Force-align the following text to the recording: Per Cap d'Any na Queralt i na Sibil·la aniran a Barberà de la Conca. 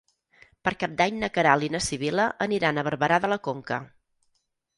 Per 0.67 0.71
Cap 0.83 0.95
d'Any 1.01 1.19
na 1.23 1.29
Queralt 1.35 1.67
i 1.67 1.69
na 1.75 1.81
Sibil·la 1.89 2.25
aniran 2.47 2.81
a 2.81 2.85
Barberà 2.89 3.21
de 3.27 3.31
la 3.37 3.39
Conca. 3.51 3.81